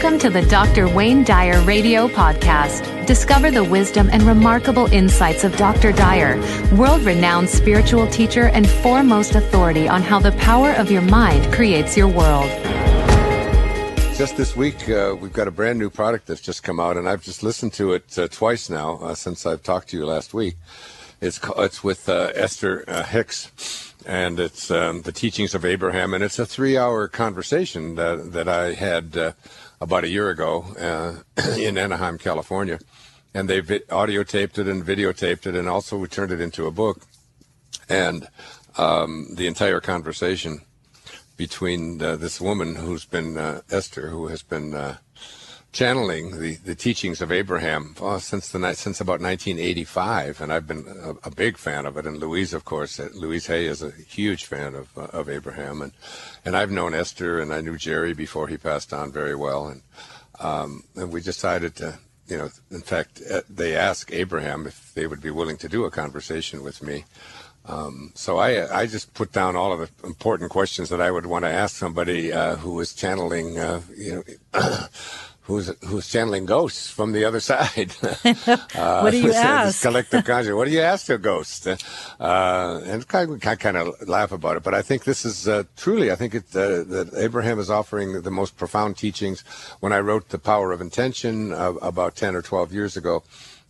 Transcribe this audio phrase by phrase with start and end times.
[0.00, 0.88] Welcome to the Dr.
[0.88, 3.04] Wayne Dyer Radio Podcast.
[3.04, 5.90] Discover the wisdom and remarkable insights of Dr.
[5.90, 6.36] Dyer,
[6.76, 11.96] world renowned spiritual teacher and foremost authority on how the power of your mind creates
[11.96, 12.48] your world.
[14.16, 17.08] Just this week, uh, we've got a brand new product that's just come out, and
[17.08, 20.32] I've just listened to it uh, twice now uh, since I've talked to you last
[20.32, 20.54] week.
[21.20, 26.24] It's, it's with uh, Esther uh, Hicks and it's um, the teachings of Abraham, and
[26.24, 29.32] it's a three-hour conversation that that I had uh,
[29.80, 32.78] about a year ago uh, in Anaheim, California,
[33.34, 36.66] and they vi- audio taped it and videotaped it, and also we turned it into
[36.66, 37.02] a book,
[37.88, 38.28] and
[38.76, 40.62] um, the entire conversation
[41.36, 44.96] between uh, this woman who's been uh, Esther, who has been uh,
[45.72, 50.86] channeling the, the teachings of Abraham uh, since the since about 1985, and I've been
[50.88, 52.06] a, a, big fan of it.
[52.06, 55.82] And Louise, of course, uh, Louise Hay is a huge fan of uh, of Abraham,
[55.82, 55.92] and
[56.44, 59.82] and I've known Esther and I knew Jerry before he passed on very well, and
[60.40, 61.98] um, and we decided to.
[62.26, 65.86] You know, in fact, uh, they asked Abraham if they would be willing to do
[65.86, 67.06] a conversation with me.
[67.64, 71.24] Um, so I, I just put down all of the important questions that I would
[71.24, 74.78] want to ask somebody uh, who was channeling, uh, you know,
[75.48, 77.90] who's who's channeling ghosts from the other side.
[78.02, 79.82] uh, what do you ask?
[79.82, 80.54] collective consciousness.
[80.54, 81.66] What do you ask a ghost?
[81.66, 85.64] Uh, and I, I kind of laugh about it, but I think this is uh,
[85.76, 86.12] truly.
[86.12, 89.42] I think it, uh, that Abraham is offering the most profound teachings.
[89.80, 93.24] When I wrote the Power of Intention uh, about ten or twelve years ago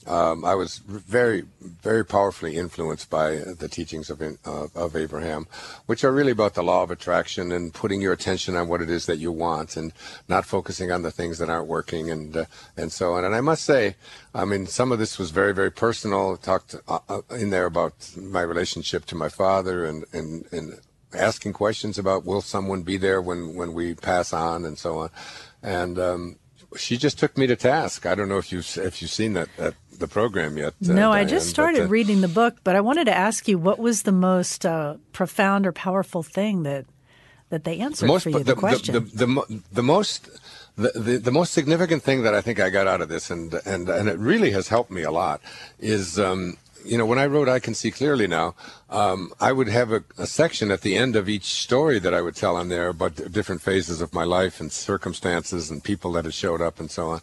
[0.07, 5.47] um, I was very, very powerfully influenced by the teachings of, uh, of Abraham,
[5.87, 8.89] which are really about the law of attraction and putting your attention on what it
[8.89, 9.93] is that you want and
[10.29, 12.45] not focusing on the things that aren't working and uh,
[12.77, 13.25] and so on.
[13.25, 13.97] And I must say,
[14.35, 16.37] I mean, some of this was very, very personal.
[16.37, 20.81] Talked uh, uh in there about my relationship to my father and and and
[21.13, 25.11] asking questions about will someone be there when when we pass on and so on.
[25.63, 26.37] And um,
[26.77, 28.07] she just took me to task.
[28.07, 30.75] I don't know if you've if you've seen that, that the program yet.
[30.83, 33.15] Uh, no, Diane, I just started but, uh, reading the book, but I wanted to
[33.17, 36.87] ask you what was the most uh, profound or powerful thing that
[37.51, 38.39] that they answered the most, for you.
[38.39, 38.93] The, the question.
[38.95, 40.29] The, the, the, the most.
[40.77, 43.53] The, the, the most significant thing that I think I got out of this, and
[43.67, 45.41] and and it really has helped me a lot,
[45.81, 48.55] is um, you know, when I wrote I Can See Clearly Now,
[48.91, 52.23] um, I would have a, a, section at the end of each story that I
[52.23, 56.25] would tell on there about different phases of my life and circumstances and people that
[56.25, 57.21] had showed up and so on.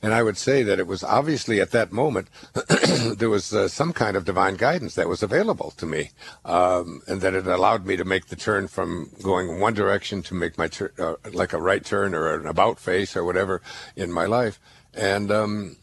[0.00, 2.28] And I would say that it was obviously at that moment
[3.16, 6.10] there was uh, some kind of divine guidance that was available to me,
[6.44, 10.34] um, and that it allowed me to make the turn from going one direction to
[10.34, 13.60] make my turn uh, like a right turn or an about face or whatever
[13.96, 14.60] in my life.
[14.94, 15.76] And um,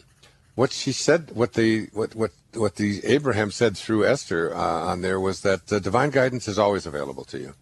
[0.56, 5.02] what she said, what the what what what the Abraham said through Esther uh, on
[5.02, 7.54] there was that uh, divine guidance is always available to you.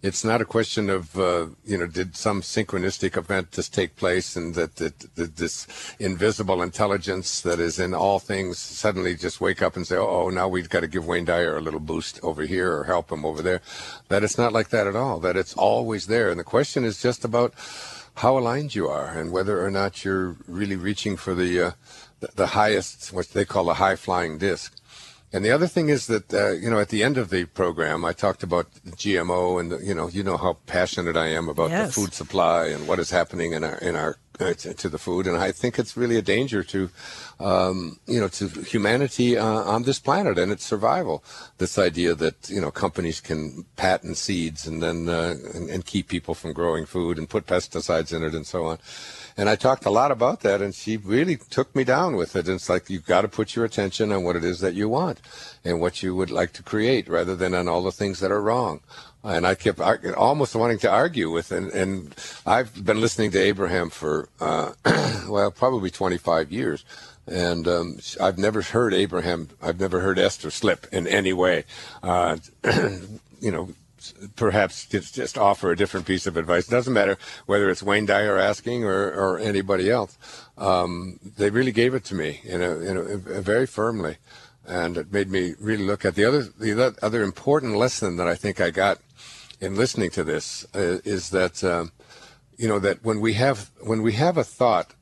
[0.00, 4.36] It's not a question of uh, you know did some synchronistic event just take place
[4.36, 5.66] and that, that, that, this
[5.98, 10.46] invisible intelligence that is in all things suddenly just wake up and say oh now
[10.46, 13.42] we've got to give Wayne Dyer a little boost over here or help him over
[13.42, 13.60] there.
[14.08, 15.18] That it's not like that at all.
[15.18, 16.30] That it's always there.
[16.30, 17.52] And the question is just about
[18.18, 21.70] how aligned you are and whether or not you're really reaching for the uh,
[22.34, 24.74] the, highest, what they call a high flying disc.
[25.32, 28.04] And the other thing is that, uh, you know, at the end of the program,
[28.04, 31.70] I talked about GMO and, the, you know, you know how passionate I am about
[31.70, 31.88] yes.
[31.88, 35.26] the food supply and what is happening in our, in our, uh, to, the food.
[35.26, 36.90] And I think it's really a danger to,
[37.40, 41.24] um, you know, to humanity uh, on this planet and its survival.
[41.58, 46.08] This idea that, you know, companies can patent seeds and then, uh, and, and keep
[46.08, 48.78] people from growing food and put pesticides in it and so on.
[49.36, 52.48] And I talked a lot about that, and she really took me down with it.
[52.48, 55.20] It's like you've got to put your attention on what it is that you want
[55.64, 58.42] and what you would like to create, rather than on all the things that are
[58.42, 58.80] wrong.
[59.24, 62.14] And I kept almost wanting to argue with, and, and
[62.46, 64.72] I've been listening to Abraham for uh,
[65.28, 66.84] well, probably 25 years
[67.30, 71.64] and um, I've never heard Abraham, I've never heard Esther slip in any way.
[72.02, 72.38] Uh,
[73.40, 73.70] you know,
[74.36, 76.66] perhaps just, just offer a different piece of advice.
[76.66, 80.16] Doesn't matter whether it's Wayne Dyer asking or, or anybody else.
[80.56, 84.16] Um, they really gave it to me a, a very firmly,
[84.66, 88.34] and it made me really look at the other the other important lesson that I
[88.34, 88.98] think I got
[89.60, 91.92] in listening to this uh, is that um,
[92.56, 94.94] you know that when we have when we have a thought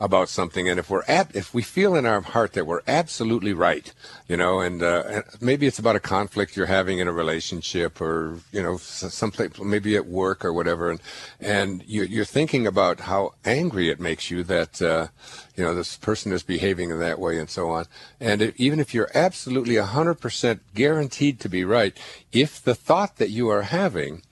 [0.00, 3.52] about something, and if we're at, if we feel in our heart that we're absolutely
[3.52, 3.92] right,
[4.28, 8.00] you know, and, uh, and maybe it's about a conflict you're having in a relationship,
[8.00, 11.00] or you know, someplace maybe at work or whatever, and
[11.40, 15.08] and you're, you're thinking about how angry it makes you that uh,
[15.56, 17.86] you know this person is behaving in that way and so on,
[18.20, 21.98] and even if you're absolutely 100% guaranteed to be right,
[22.32, 24.22] if the thought that you are having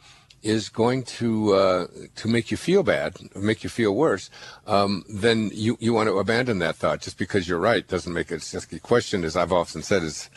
[0.42, 1.86] is going to uh,
[2.16, 4.30] to make you feel bad, make you feel worse,
[4.66, 7.00] um, then you, you want to abandon that thought.
[7.00, 8.40] Just because you're right doesn't make it.
[8.40, 10.30] Just the question, as I've often said, is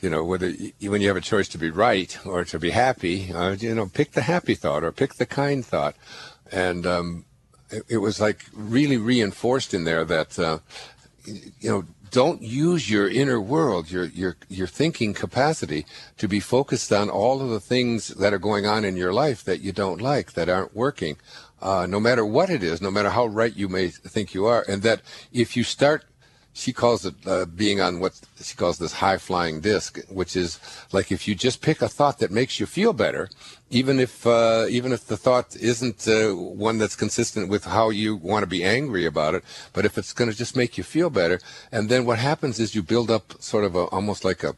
[0.00, 2.70] you know whether you, when you have a choice to be right or to be
[2.70, 5.96] happy, uh, you know, pick the happy thought or pick the kind thought,
[6.52, 7.24] and um,
[7.70, 10.58] it, it, was like really reinforced in there that uh,
[11.24, 16.92] you know don't use your inner world, your your your thinking capacity to be focused
[16.92, 20.00] on all of the things that are going on in your life that you don't
[20.00, 21.16] like, that aren't working,
[21.60, 24.64] uh, no matter what it is, no matter how right you may think you are,
[24.68, 25.02] and that
[25.32, 26.04] if you start
[26.58, 30.58] she calls it uh, being on what she calls this high flying disc, which is
[30.92, 33.28] like if you just pick a thought that makes you feel better,
[33.70, 38.16] even if uh, even if the thought isn't uh, one that's consistent with how you
[38.16, 41.10] want to be angry about it, but if it's going to just make you feel
[41.10, 41.38] better,
[41.70, 44.56] and then what happens is you build up sort of a almost like a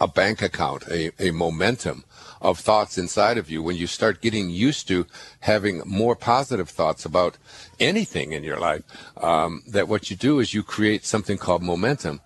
[0.00, 2.04] a bank account, a, a momentum
[2.40, 5.06] of thoughts inside of you when you start getting used to
[5.40, 7.36] having more positive thoughts about
[7.80, 8.82] anything in your life
[9.18, 12.20] um, that what you do is you create something called momentum.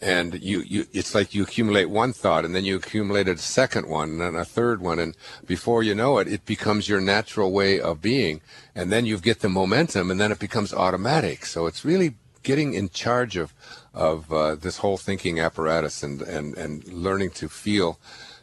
[0.00, 3.86] And you, you it's like you accumulate one thought and then you accumulate a second
[3.86, 4.98] one and then a third one.
[4.98, 5.14] And
[5.46, 8.40] before you know it it becomes your natural way of being.
[8.74, 11.46] And then you get the momentum and then it becomes automatic.
[11.46, 13.54] So it's really getting in charge of
[13.94, 17.98] of uh, this whole thinking apparatus and, and and learning to feel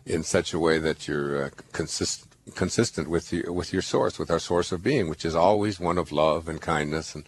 [0.09, 4.31] in such a way that you're uh, consistent consistent with your, with your source, with
[4.31, 7.15] our source of being, which is always one of love and kindness.
[7.15, 7.27] And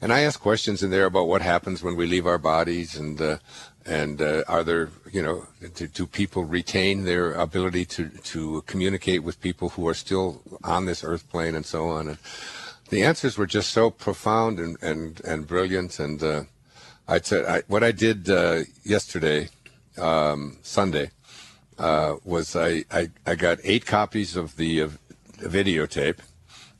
[0.00, 3.20] and I ask questions in there about what happens when we leave our bodies, and
[3.20, 3.38] uh,
[3.86, 9.22] and uh, are there, you know, do, do, people retain their ability to to communicate
[9.22, 12.08] with people who are still on this earth plane, and so on.
[12.08, 12.18] And
[12.90, 15.98] the answers were just so profound and and and brilliant.
[15.98, 16.42] And uh,
[17.08, 19.48] I said what I did uh, yesterday,
[19.96, 21.10] um, Sunday
[21.78, 24.88] uh, was I, I, I got eight copies of the uh,
[25.38, 26.18] videotape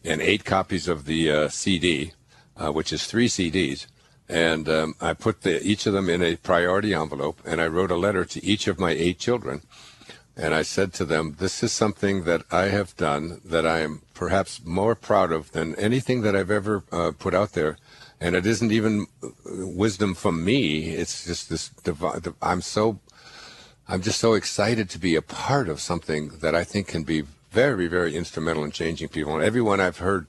[0.04, 2.12] and eight copies of the uh, CD,
[2.56, 3.86] uh, which is three CDs.
[4.28, 7.90] And um, I put the, each of them in a priority envelope, and I wrote
[7.90, 9.62] a letter to each of my eight children.
[10.36, 14.02] And I said to them, This is something that I have done that I am
[14.14, 17.78] perhaps more proud of than anything that I've ever uh, put out there.
[18.20, 20.90] And it isn't even uh, wisdom from me.
[20.90, 22.22] It's just this divine.
[22.42, 22.98] I'm so
[23.88, 27.22] I'm just so excited to be a part of something that I think can be
[27.52, 29.34] very, very instrumental in changing people.
[29.34, 30.26] And everyone I've heard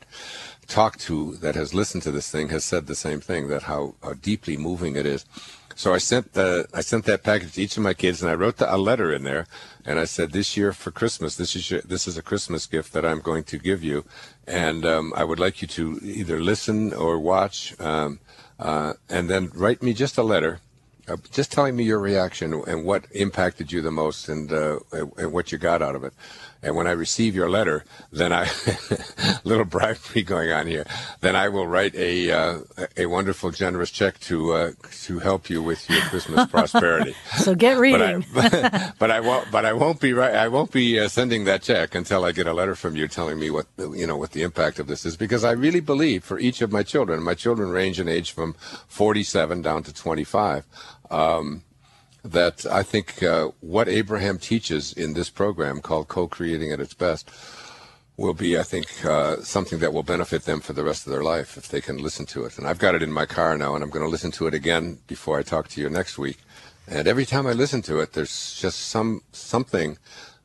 [0.67, 3.95] talk to that has listened to this thing has said the same thing that how,
[4.03, 5.25] how deeply moving it is.
[5.73, 8.35] So I sent the I sent that package to each of my kids, and I
[8.35, 9.45] wrote the, a letter in there,
[9.85, 12.93] and I said, "This year for Christmas, this is your, this is a Christmas gift
[12.93, 14.03] that I'm going to give you,
[14.47, 18.19] and um, I would like you to either listen or watch, um,
[18.57, 20.61] uh, and then write me just a letter
[21.07, 25.31] uh, just telling me your reaction and what impacted you the most and, uh, and
[25.31, 26.13] what you got out of it.
[26.63, 28.49] And when I receive your letter, then I,
[29.43, 30.85] little bribery going on here,
[31.21, 32.59] then I will write a, uh,
[32.97, 34.71] a wonderful, generous check to, uh,
[35.03, 37.15] to help you with your Christmas prosperity.
[37.37, 38.25] so get reading.
[38.33, 40.33] But I, but I won't, but I won't be right.
[40.33, 43.39] I won't be uh, sending that check until I get a letter from you telling
[43.39, 46.39] me what, you know, what the impact of this is, because I really believe for
[46.39, 48.55] each of my children, my children range in age from
[48.87, 50.65] 47 down to 25.
[51.09, 51.63] Um,
[52.23, 57.29] that I think uh, what Abraham teaches in this program called Co-Creating at its Best
[58.17, 61.23] will be, I think, uh, something that will benefit them for the rest of their
[61.23, 62.57] life if they can listen to it.
[62.57, 64.53] And I've got it in my car now, and I'm going to listen to it
[64.53, 66.39] again before I talk to you next week.
[66.87, 69.97] And every time I listen to it, there's just some something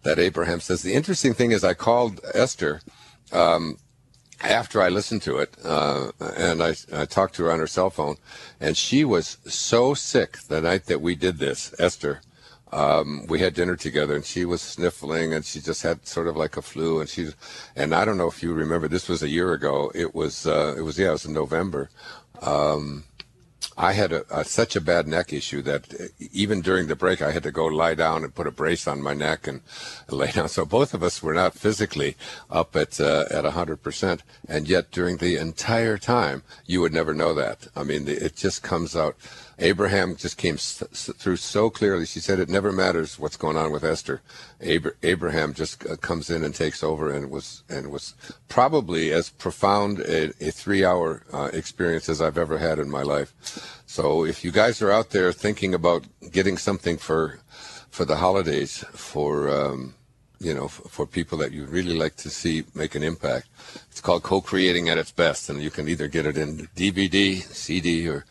[0.03, 0.83] that Abraham says.
[0.83, 2.83] The interesting thing is, I called Esther
[3.33, 3.79] um,
[4.43, 7.91] after I listened to it, uh, and I, I, talked to her on her cell
[7.91, 8.17] phone,
[8.61, 12.21] and she was so sick the night that we did this, Esther.
[12.73, 16.37] Um, we had dinner together, and she was sniffling, and she just had sort of
[16.37, 17.29] like a flu, and she,
[17.77, 19.93] and I don't know if you remember, this was a year ago.
[19.95, 21.91] It was, uh, it was yeah, it was in November.
[22.41, 23.05] Um,
[23.77, 25.95] I had a, a, such a bad neck issue that
[26.33, 29.03] even during the break, I had to go lie down and put a brace on
[29.03, 29.61] my neck and
[30.11, 30.49] lay down.
[30.49, 32.17] So both of us were not physically
[32.51, 37.15] up at uh, at hundred percent, and yet during the entire time, you would never
[37.15, 37.69] know that.
[37.75, 39.17] I mean, it just comes out
[39.59, 42.07] Abraham just came through so clearly.
[42.07, 44.23] She said it never matters what's going on with Esther.
[44.61, 48.15] Abraham just uh, comes in and takes over, and was and was
[48.49, 53.83] probably as profound a, a three-hour uh, experience as I've ever had in my life.
[53.87, 57.41] So if you guys are out there thinking about getting something for
[57.91, 59.95] for the holidays for um,
[60.43, 63.49] you know, f- for people that you really like to see make an impact.
[63.91, 68.09] It's called Co-Creating at its Best, and you can either get it in DVD, CD,
[68.09, 68.25] or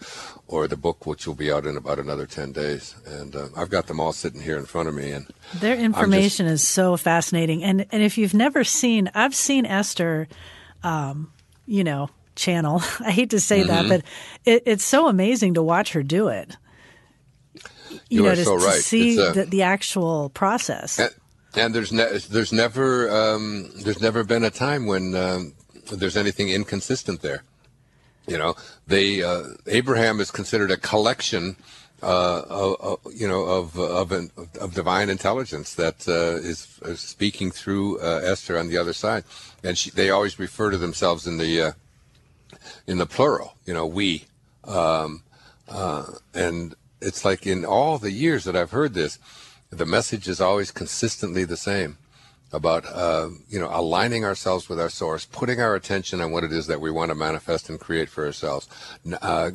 [0.47, 2.95] or the book, which will be out in about another 10 days.
[3.05, 5.11] And uh, I've got them all sitting here in front of me.
[5.11, 7.63] And their information just, is so fascinating.
[7.63, 10.27] And and if you've never seen, I've seen Esther,
[10.83, 11.31] um,
[11.65, 12.81] you know, channel.
[12.99, 13.67] I hate to say mm-hmm.
[13.69, 14.03] that, but
[14.45, 16.55] it, it's so amazing to watch her do it.
[17.91, 18.75] You, you know, to, so right.
[18.75, 20.99] to see uh, the, the, actual process.
[21.55, 25.53] And, there's ne- there's never um, there's never been a time when um,
[25.91, 27.43] there's anything inconsistent there.
[28.27, 28.55] You know,
[28.87, 31.55] they uh, Abraham is considered a collection.
[32.03, 37.51] Uh, of, you know, of of, an, of divine intelligence that uh, is, is, speaking
[37.51, 39.23] through uh, Esther on the other side,
[39.63, 41.71] and she, they always refer to themselves in the uh,
[42.87, 43.53] in the plural.
[43.67, 44.25] You know, we,
[44.63, 45.21] um,
[45.69, 49.19] uh, and it's like in all the years that I've heard this,
[49.71, 51.97] the message is always consistently the same
[52.53, 56.51] about uh, you know aligning ourselves with our source, putting our attention on what it
[56.51, 58.67] is that we want to manifest and create for ourselves,
[59.21, 59.51] uh,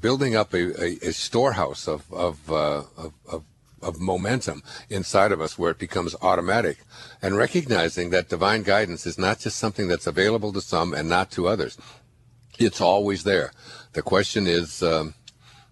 [0.00, 3.44] building up a, a, a storehouse of of, uh, of, of
[3.82, 6.78] of momentum inside of us where it becomes automatic
[7.22, 11.30] and recognizing that divine guidance is not just something that's available to some and not
[11.30, 11.78] to others.
[12.58, 13.52] It's always there.
[13.92, 15.14] The question is um,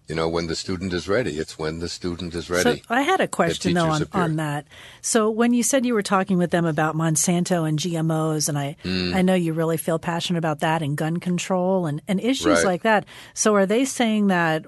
[0.07, 1.37] you know, when the student is ready.
[1.37, 2.79] It's when the student is ready.
[2.79, 4.67] So I had a question though on, on that.
[5.01, 8.75] So when you said you were talking with them about Monsanto and GMOs, and I
[8.83, 9.15] mm.
[9.15, 12.65] I know you really feel passionate about that and gun control and, and issues right.
[12.65, 13.05] like that.
[13.33, 14.65] So are they saying that?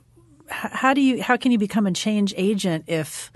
[0.50, 3.32] How do you how can you become a change agent if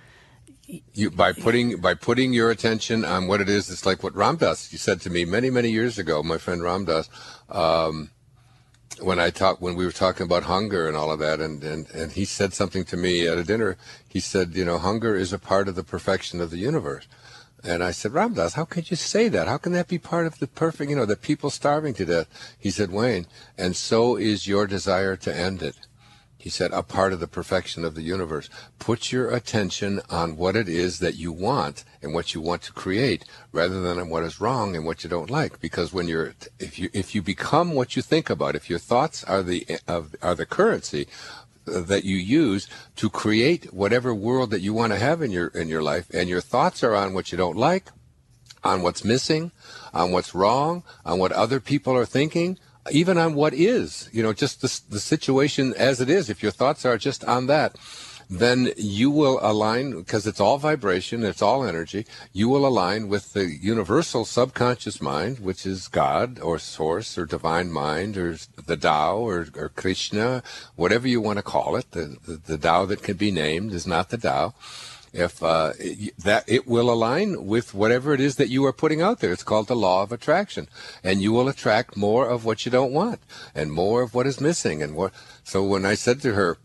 [0.93, 3.69] you by putting by putting your attention on what it is?
[3.69, 6.23] It's like what Ram Dass you said to me many many years ago.
[6.23, 7.09] My friend Ram Dass.
[7.49, 8.09] Um,
[8.99, 11.89] when I talked when we were talking about hunger and all of that, and, and,
[11.91, 13.77] and he said something to me at a dinner.
[14.07, 17.07] He said, you know, hunger is a part of the perfection of the universe.
[17.63, 19.47] And I said, Ram Dass, how could you say that?
[19.47, 22.55] How can that be part of the perfect, you know, the people starving to death?
[22.59, 25.75] He said, Wayne, and so is your desire to end it.
[26.41, 28.49] He said, a part of the perfection of the universe.
[28.79, 32.73] Put your attention on what it is that you want and what you want to
[32.73, 35.61] create rather than on what is wrong and what you don't like.
[35.61, 39.23] Because when you're, if you, if you become what you think about, if your thoughts
[39.25, 41.07] are the, of, are the currency
[41.65, 45.67] that you use to create whatever world that you want to have in your, in
[45.67, 47.91] your life and your thoughts are on what you don't like,
[48.63, 49.51] on what's missing,
[49.93, 52.57] on what's wrong, on what other people are thinking,
[52.89, 56.51] even on what is, you know, just the, the situation as it is, if your
[56.51, 57.75] thoughts are just on that,
[58.29, 63.33] then you will align, because it's all vibration, it's all energy, you will align with
[63.33, 69.17] the universal subconscious mind, which is God or Source or Divine Mind or the Tao
[69.17, 70.43] or, or Krishna,
[70.77, 71.91] whatever you want to call it.
[71.91, 74.53] The, the, the Tao that can be named is not the Tao
[75.13, 75.73] if uh,
[76.17, 79.33] that it will align with whatever it is that you are putting out there.
[79.33, 80.67] It's called the law of attraction,
[81.03, 83.19] and you will attract more of what you don't want
[83.53, 84.81] and more of what is missing.
[84.81, 85.13] And what
[85.43, 86.57] so when I said to her,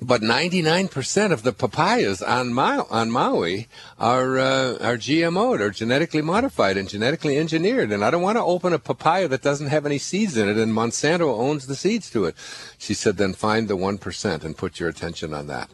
[0.00, 3.68] but 99% of the papayas on, on Maui
[3.98, 7.90] are uh, are GMO'd or genetically modified and genetically engineered.
[7.90, 10.58] And I don't want to open a papaya that doesn't have any seeds in it,
[10.58, 12.36] and Monsanto owns the seeds to it.
[12.76, 15.70] She said, then find the 1% and put your attention on that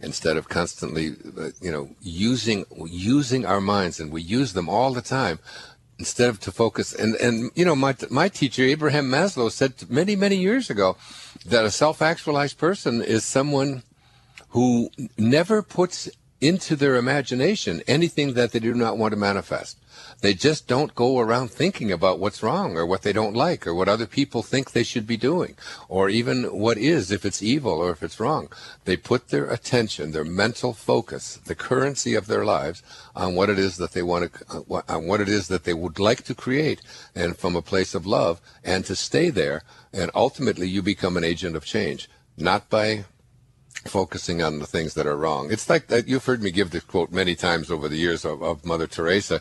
[0.00, 4.92] instead of constantly, uh, you know, using using our minds, and we use them all
[4.92, 5.38] the time.
[5.98, 10.14] Instead of to focus, and and you know, my my teacher Abraham Maslow said many
[10.14, 10.96] many years ago
[11.46, 13.82] that a self-actualized person is someone
[14.50, 19.78] who never puts into their imagination anything that they do not want to manifest.
[20.20, 23.74] They just don't go around thinking about what's wrong or what they don't like or
[23.74, 25.56] what other people think they should be doing
[25.88, 28.48] or even what is if it's evil or if it's wrong.
[28.84, 32.82] They put their attention, their mental focus, the currency of their lives
[33.14, 35.74] on what it is that they want to, uh, on what it is that they
[35.74, 36.80] would like to create
[37.14, 39.62] and from a place of love and to stay there.
[39.92, 43.04] And ultimately you become an agent of change, not by
[43.86, 45.50] focusing on the things that are wrong.
[45.50, 48.42] It's like that you've heard me give this quote many times over the years of,
[48.42, 49.40] of Mother Teresa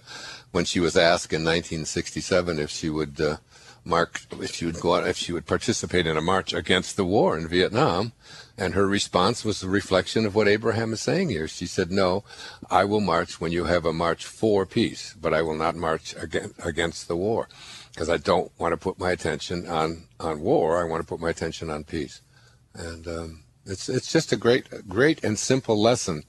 [0.51, 3.37] when she was asked in 1967 if she would uh,
[3.83, 7.05] mark if she would go out if she would participate in a march against the
[7.05, 8.13] war in Vietnam
[8.57, 11.47] and her response was a reflection of what Abraham is saying here.
[11.47, 12.23] She said, "No,
[12.69, 16.15] I will march when you have a march for peace, but I will not march
[16.17, 17.49] against the war."
[17.91, 20.79] Because I don't want to put my attention on, on war.
[20.79, 22.21] I want to put my attention on peace.
[22.73, 26.23] And um, it's it's just a great great and simple lesson,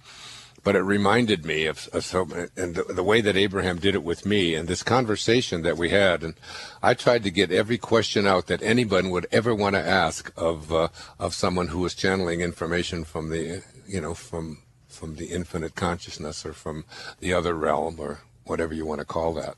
[0.64, 2.22] but it reminded me of, of so
[2.56, 5.90] and the, the, way that Abraham did it with me and this conversation that we
[5.90, 6.22] had.
[6.22, 6.34] And
[6.82, 10.72] I tried to get every question out that anyone would ever want to ask of
[10.72, 10.88] uh,
[11.18, 16.46] of someone who was channeling information from the you know from from the infinite consciousness
[16.46, 16.84] or from
[17.20, 19.56] the other realm or whatever you want to call that.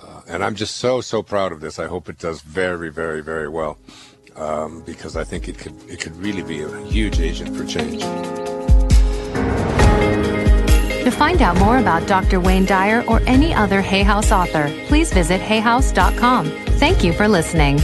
[0.00, 1.78] Uh, and I'm just so so proud of this.
[1.78, 3.78] I hope it does very very very well
[4.36, 8.02] um, because I think it could it could really be a huge agent for change.
[11.04, 12.38] To find out more about Dr.
[12.38, 16.46] Wayne Dyer or any other Hay House author, please visit hayhouse.com.
[16.78, 17.80] Thank you for listening.